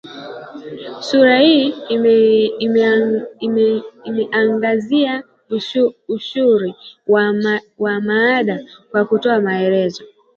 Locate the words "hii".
1.39-1.67